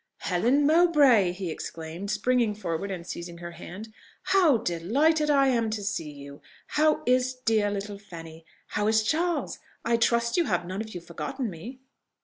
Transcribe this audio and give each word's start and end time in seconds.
"Helen 0.21 0.65
Mowbray!" 0.65 1.31
he 1.31 1.51
exclaimed, 1.51 2.09
springing 2.09 2.55
forward 2.55 2.89
and 2.89 3.05
seizing 3.05 3.37
her 3.37 3.51
hand, 3.51 3.93
"how 4.23 4.57
delighted 4.57 5.29
I 5.29 5.49
am 5.49 5.69
to 5.69 5.83
see 5.83 6.09
you! 6.09 6.41
How 6.69 7.03
is 7.05 7.35
dear 7.35 7.69
little 7.69 7.99
Fanny? 7.99 8.43
how 8.69 8.87
is 8.87 9.03
Charles? 9.03 9.59
I 9.85 9.97
trust 9.97 10.37
you 10.37 10.45
have 10.45 10.65
none 10.65 10.81
of 10.81 10.95
you 10.95 11.01
forgotten 11.01 11.51
me?" 11.51 11.81